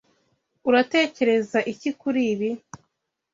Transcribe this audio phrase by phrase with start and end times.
[0.69, 2.49] Uratekereza iki kuri ibi?